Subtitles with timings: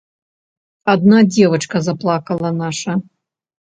[0.93, 2.91] Адна дзевачка заплакала наша.